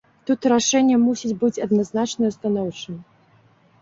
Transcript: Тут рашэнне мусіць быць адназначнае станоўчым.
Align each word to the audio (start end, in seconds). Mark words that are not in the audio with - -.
Тут 0.27 0.45
рашэнне 0.53 0.95
мусіць 1.03 1.35
быць 1.45 1.61
адназначнае 1.67 2.31
станоўчым. 2.37 2.95